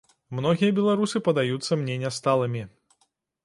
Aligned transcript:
Многія 0.37 0.71
беларусы 0.79 1.21
падаюцца 1.29 1.79
мне 1.85 2.01
нясталымі. 2.07 2.61